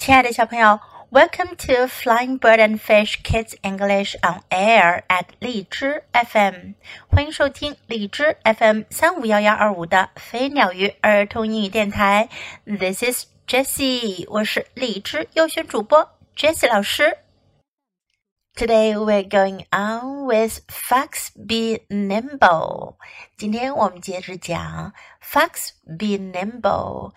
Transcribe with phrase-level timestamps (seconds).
[0.00, 0.80] 亲爱的小朋友
[1.10, 6.72] ，Welcome to Flying Bird and Fish Kids English on Air at 荔枝 FM，
[7.06, 12.30] 欢迎收听荔枝 FM 三五幺幺二五的飞鸟鱼儿童英语电台。
[12.64, 17.18] This is Jessie，我是荔枝优选主播 Jessie 老师。
[18.54, 22.94] Today we're going on with Fox Be Nimble。
[23.36, 27.12] 今天我们接着讲 Fox Be Nimble，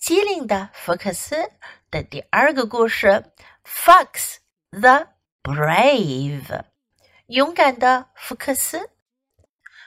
[0.00, 1.48] 机灵的福克斯
[1.94, 3.32] 的第二个故事
[3.64, 4.38] ，Fox
[4.72, 5.06] the
[5.44, 6.64] Brave，
[7.26, 8.90] 勇敢的福克斯。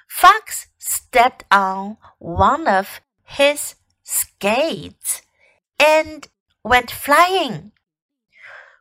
[0.09, 2.87] Fox stepped on one of
[3.27, 3.73] his
[4.05, 5.19] skates
[5.77, 6.23] and
[6.61, 7.71] went flying。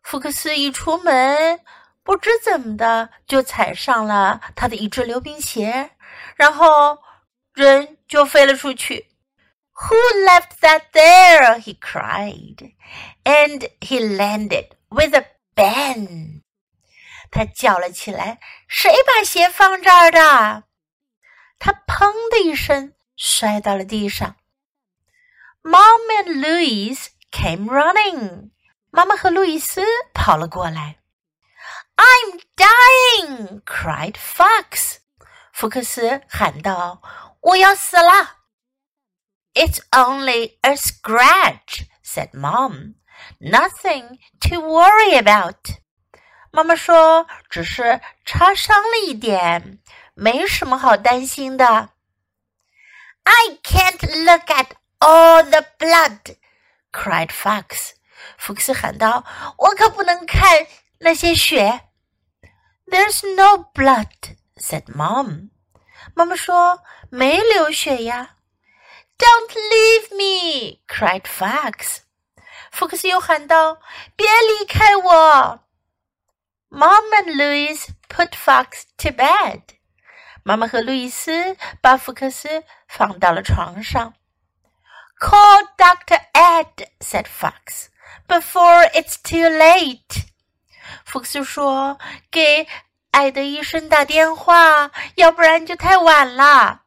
[0.04, 1.60] 福克斯一出门，
[2.04, 5.90] 不知怎么的就踩上了他的一只溜冰鞋，
[6.36, 6.96] 然后
[7.54, 9.08] 人就飞了出去。
[9.89, 11.59] Who left that there?
[11.59, 12.73] he cried,
[13.25, 15.25] and he landed with a
[15.55, 16.43] bang.
[17.31, 20.63] 他叫了起来：“谁把鞋放这儿的？”
[21.57, 24.35] 他砰的一声摔到了地上。
[25.63, 28.51] Mom and Louis came running.
[28.89, 29.81] 妈妈和路易斯
[30.13, 30.97] 跑了过来。
[31.95, 33.61] I'm dying!
[33.63, 34.97] cried Fox.
[35.53, 37.01] 福克斯喊道：“
[37.41, 38.34] 我要死了！”
[39.55, 42.95] It's only a scratch, said Mom.
[43.39, 45.79] Nothing to worry about.
[46.51, 49.79] 妈妈说：“只是擦伤了一点，
[50.13, 51.89] 没什么好担心的。”
[53.23, 56.37] I can't look at all the blood,
[56.91, 57.91] cried Fox.
[58.37, 59.23] 福克斯喊道：“
[59.57, 60.67] 我可不能看
[60.99, 61.81] 那些血。”
[62.87, 65.51] There's no blood, said Mom.
[66.15, 68.34] 妈妈说：“没流血呀。””
[70.95, 70.95] Don't leave me!
[70.95, 72.03] cried Fox.
[72.71, 73.81] 福克斯又喊道：“
[74.15, 75.59] 别离开我！”
[76.69, 79.61] Mom and Louis put Fox to bed.
[80.43, 84.13] 妈妈和路易斯把福克斯放到了床上。
[85.19, 87.87] Call Doctor Ed, said Fox,
[88.27, 90.27] before it's too late.
[91.05, 91.99] 福克斯说：“
[92.31, 92.67] 给
[93.11, 96.83] 艾德医生打电话，要不然就太晚了。”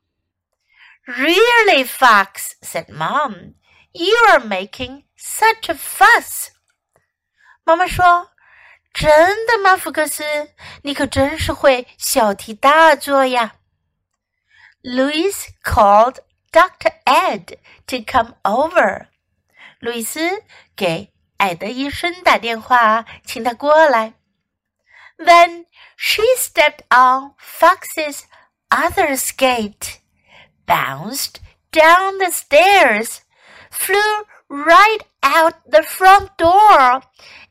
[1.07, 3.55] Really, Fox, said Mom,
[3.93, 6.49] you are making such a fuss.
[7.65, 8.35] 妈妈说：“
[8.93, 10.23] 真的吗，福克斯？
[10.83, 13.57] 你可真是会小题大做呀。”
[14.83, 16.19] Louis called
[16.53, 19.07] Doctor Ed to come over.
[19.81, 20.43] 路易斯
[20.77, 24.15] 给艾德医生打电话，请他过来。
[25.17, 28.25] Then she stepped on Fox's
[28.69, 29.99] other skate
[30.67, 31.37] bounced
[31.71, 33.19] down the stairs,
[33.71, 37.03] flew right out the front door,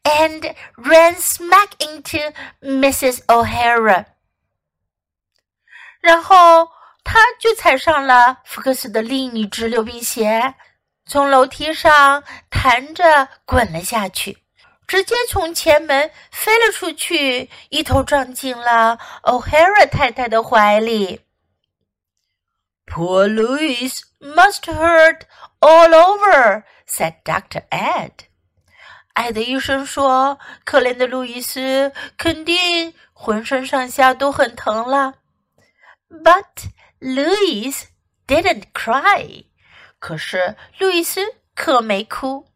[0.04, 3.22] and ran smack into Mrs.
[3.28, 4.06] O'Hara.
[6.02, 6.70] 然后
[7.04, 10.54] 他就踩上了福克斯的另一只溜冰鞋，
[11.06, 14.38] 从楼梯上弹着滚了下去，
[14.88, 21.22] 直接从前门飞了出去，一头撞进了 O'Hara 太太的怀里。
[22.86, 25.22] Poor Louis must hurt
[25.60, 28.12] all over," said Doctor Ed.
[29.14, 35.16] 艾德医生说：“可怜的路易斯肯定浑身上下都很疼了。”
[36.10, 37.74] But Louis
[38.28, 39.46] didn't cry.
[40.00, 41.22] 可是路易斯
[41.56, 42.48] 可没哭。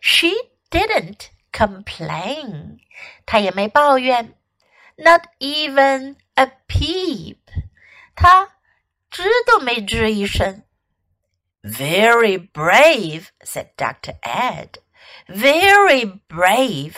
[0.00, 0.28] She
[0.70, 2.78] didn't complain.
[3.26, 4.34] 她也没抱怨。
[4.96, 7.38] Not even a peep.
[8.14, 8.50] 她
[9.10, 10.62] 吱都没吱一声。
[11.63, 14.13] very brave, said Dr.
[14.23, 14.79] Ed.
[15.27, 16.95] Very brave.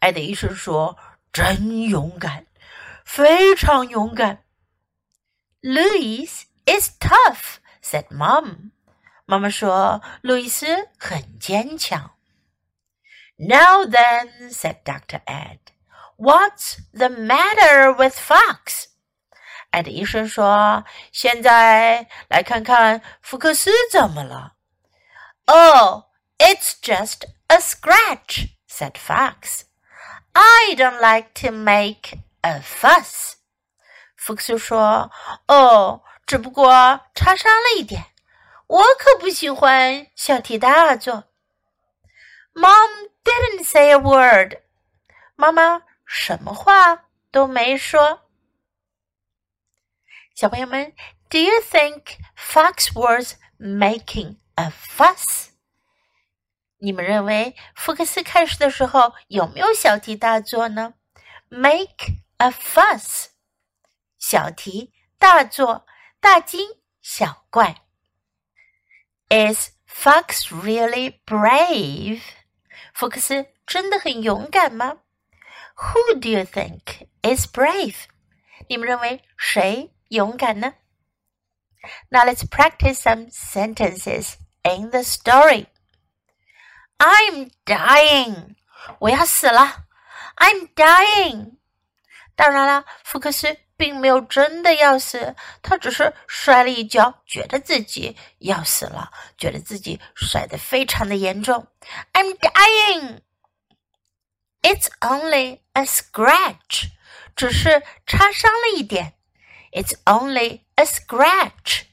[0.00, 0.96] 艾德医生说
[1.32, 2.46] ：“真勇敢，
[3.04, 4.44] 非常勇敢。”
[5.62, 8.70] Louis is tough, said Mom.
[9.26, 12.12] "妈妈说，路易斯很坚强。
[13.38, 15.20] Now then, said Dr.
[15.26, 15.58] Ed,
[16.16, 18.87] what's the matter with Fox?
[19.78, 24.54] 艾德医生说：“现在来看看福克斯怎么了。”
[25.46, 26.02] Oh,
[26.36, 29.60] it's just a scratch," said Fox.
[30.32, 33.34] "I don't like to make a fuss."
[34.16, 35.12] 福克斯说
[35.46, 38.06] ：“哦，只不过擦伤了一点，
[38.66, 41.22] 我可不喜欢小题大做。”
[42.52, 44.56] Mom didn't say a word.
[45.36, 48.24] 妈妈什么话都没说。
[50.37, 50.93] 小朋友们，
[51.29, 55.49] Do you think Fox was making a fuss？
[56.77, 60.95] 你们认为福克斯开始的时候有没有小题大做呢？
[61.49, 63.27] Make a fuss，
[64.17, 65.85] 小题大做，
[66.19, 66.67] 大惊
[67.01, 67.83] 小怪。
[69.29, 72.21] Is Fox really brave？
[72.93, 74.97] 福克斯真的很勇敢吗？
[75.75, 77.95] Who do you think is brave？
[78.67, 80.75] 你们认为谁 勇敢呢？
[82.09, 85.67] Now let's practice some sentences in the story.
[86.97, 88.55] I'm dying，
[88.99, 89.85] 我要死了。
[90.37, 91.57] I'm dying。
[92.35, 101.67] 当然了，福克斯并没有真的要死，他只是摔了一跤，觉得自己要死了，觉得自己摔得非常的严重。
[102.13, 106.91] I'm dying。It's only a scratch，
[107.35, 109.15] 只是擦伤了一点。
[109.71, 111.83] It's only a scratch。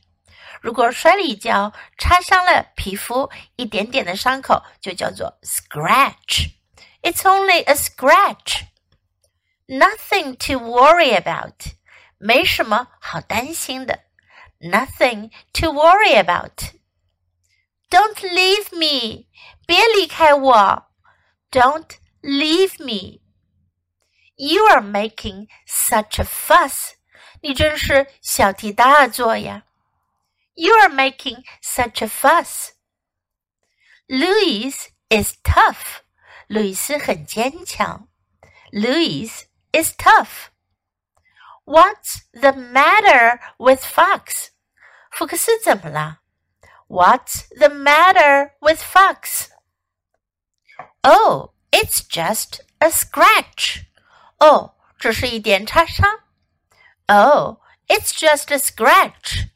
[0.60, 8.64] 如果摔了一跤，擦伤了皮肤，一点点的伤口就叫做 scratch。It's only a scratch.
[9.66, 11.74] Nothing to worry about.
[12.18, 14.00] 没什么好担心的。
[14.60, 16.74] Nothing to worry about.
[17.88, 19.28] Don't leave me.
[19.66, 20.86] 别离开我。
[21.50, 21.88] Don't
[22.20, 23.20] leave me.
[24.36, 26.93] You are making such a fuss.
[27.44, 29.64] 你真是小题大做呀。
[30.60, 32.72] you are making such a fuss.
[34.08, 34.74] Louis
[35.08, 36.02] is tough.
[36.48, 38.08] 路易斯很坚强。
[38.72, 40.50] Louis is tough.
[41.64, 44.48] What's the matter with Fox?
[45.10, 46.18] 福克斯怎么了？
[46.88, 49.48] What's the matter with Fox?
[51.02, 53.84] Oh, it's just a scratch.
[54.38, 56.20] 哦，这是一点擦伤。
[57.08, 57.58] Oh,
[57.88, 59.46] it's just a scratch.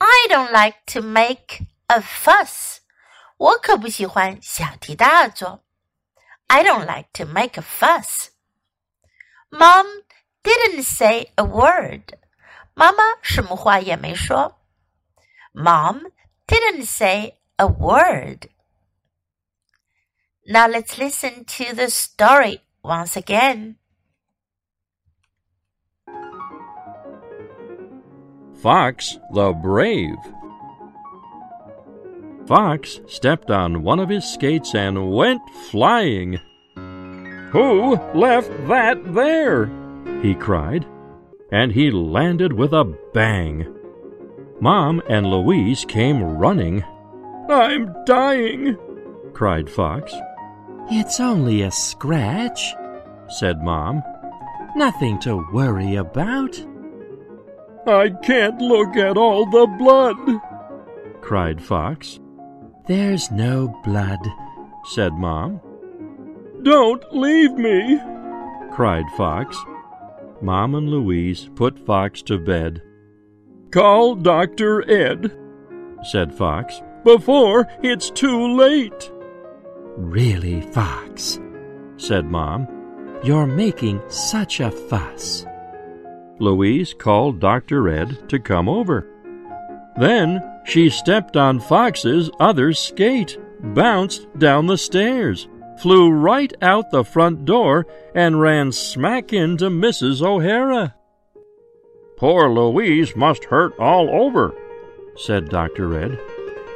[0.00, 2.78] I don't like to make a fuss.
[3.36, 5.64] 我可不喜欢小题大做。
[6.48, 8.30] I don't like to make a fuss.
[9.50, 9.86] Mom
[10.42, 12.18] didn't say a word.
[12.74, 14.60] 妈妈什么话也没说。
[15.52, 16.12] Mom
[16.46, 18.48] didn't say a word.
[20.46, 23.76] Now let's listen to the story once again.
[28.63, 30.15] Fox the Brave.
[32.45, 36.39] Fox stepped on one of his skates and went flying.
[37.51, 39.69] Who left that there?
[40.21, 40.85] he cried,
[41.51, 43.67] and he landed with a bang.
[44.61, 46.85] Mom and Louise came running.
[47.49, 48.77] I'm dying,
[49.33, 50.13] cried Fox.
[50.89, 52.73] It's only a scratch,
[53.27, 54.01] said Mom.
[54.77, 56.57] Nothing to worry about.
[57.85, 60.15] I can't look at all the blood,
[61.21, 62.19] cried Fox.
[62.87, 64.19] There's no blood,
[64.85, 65.59] said Mom.
[66.63, 67.99] Don't leave me,
[68.71, 69.57] cried Fox.
[70.41, 72.81] Mom and Louise put Fox to bed.
[73.71, 74.89] Call Dr.
[74.89, 75.37] Ed,
[76.03, 79.11] said Fox, before it's too late.
[79.97, 81.39] Really, Fox,
[81.97, 82.67] said Mom,
[83.23, 85.45] you're making such a fuss.
[86.39, 87.87] Louise called Dr.
[87.89, 89.07] Ed to come over.
[89.97, 95.47] Then she stepped on Fox's other skate, bounced down the stairs,
[95.77, 100.21] flew right out the front door, and ran smack into Mrs.
[100.21, 100.95] O'Hara.
[102.17, 104.55] Poor Louise must hurt all over,
[105.15, 105.99] said Dr.
[105.99, 106.19] Ed.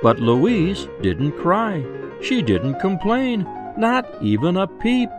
[0.03, 1.86] But Louise didn't cry.
[2.22, 5.10] She didn't complain, not even a peep.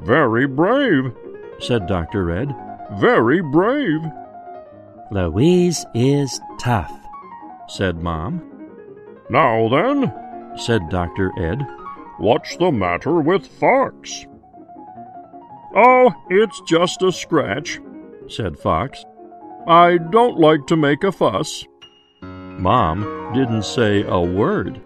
[0.00, 1.12] Very brave,
[1.58, 2.30] said Dr.
[2.30, 2.54] Ed
[2.94, 4.00] very brave.
[5.10, 6.92] Louise is tough,
[7.68, 8.42] said Mom.
[9.30, 10.12] Now then,
[10.56, 11.32] said Dr.
[11.38, 11.66] Ed,
[12.18, 14.26] what's the matter with Fox?
[15.74, 17.80] Oh, it's just a scratch,
[18.28, 19.04] said Fox.
[19.66, 21.64] I don't like to make a fuss.
[22.22, 24.80] Mom didn't say a word.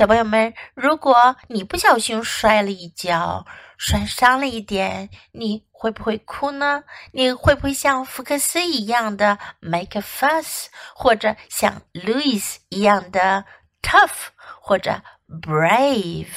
[0.00, 3.44] 小朋友们，如果你不小心摔了一跤，
[3.76, 6.84] 摔伤了一点，你会不会哭呢？
[7.12, 13.44] 你会不会像福克斯一样的 make a fuss，或者像 Louis 一样的
[13.82, 14.28] tough
[14.62, 16.30] 或者 brave？tough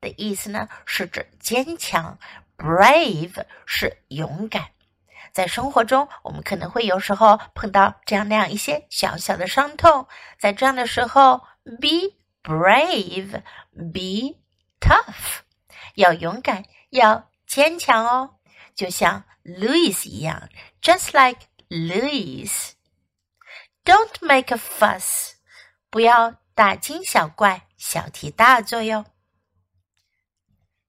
[0.00, 2.18] 的意思呢，是指坚强
[2.56, 4.64] ；brave 是勇敢。
[5.32, 10.08] 在生活中，我们可能会有时候碰到这样那样一些小小的伤痛，
[10.40, 11.40] 在这样的时候。
[11.80, 13.42] Be brave,
[13.74, 14.38] be
[14.80, 15.40] tough，
[15.94, 18.36] 要勇敢，要坚强哦，
[18.74, 20.48] 就像 Louis 一样
[20.80, 22.72] ，just like Louis。
[23.84, 24.08] Don't。
[24.20, 25.32] make a fuss，
[25.90, 29.04] 不要大惊小怪、小题大做哟。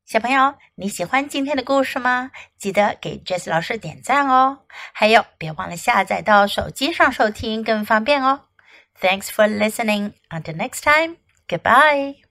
[0.05, 2.31] 小朋友，你喜欢今天的故事吗？
[2.57, 4.65] 记得给 Jess 老师点赞哦！
[4.91, 8.48] 还有，别忘了下载到手机上收听，更方便哦。
[9.01, 10.13] Thanks for listening.
[10.31, 11.17] Until next time.
[11.47, 12.28] Goodbye.